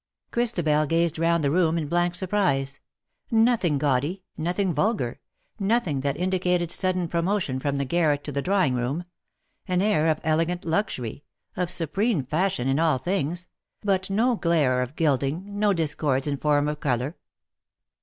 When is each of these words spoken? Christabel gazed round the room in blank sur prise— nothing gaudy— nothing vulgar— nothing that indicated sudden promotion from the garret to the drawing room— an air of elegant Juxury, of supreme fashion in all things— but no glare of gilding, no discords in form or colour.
Christabel 0.31 0.87
gazed 0.87 1.19
round 1.19 1.43
the 1.43 1.51
room 1.51 1.77
in 1.77 1.87
blank 1.87 2.15
sur 2.15 2.25
prise— 2.25 2.79
nothing 3.29 3.77
gaudy— 3.77 4.23
nothing 4.35 4.73
vulgar— 4.73 5.19
nothing 5.59 5.99
that 5.99 6.17
indicated 6.17 6.71
sudden 6.71 7.07
promotion 7.07 7.59
from 7.59 7.77
the 7.77 7.85
garret 7.85 8.23
to 8.23 8.31
the 8.31 8.41
drawing 8.41 8.73
room— 8.73 9.03
an 9.67 9.79
air 9.79 10.07
of 10.07 10.19
elegant 10.23 10.63
Juxury, 10.63 11.21
of 11.55 11.69
supreme 11.69 12.25
fashion 12.25 12.67
in 12.67 12.79
all 12.79 12.97
things— 12.97 13.47
but 13.83 14.09
no 14.09 14.35
glare 14.35 14.81
of 14.81 14.95
gilding, 14.95 15.59
no 15.59 15.71
discords 15.71 16.25
in 16.25 16.37
form 16.37 16.67
or 16.67 16.73
colour. 16.75 17.15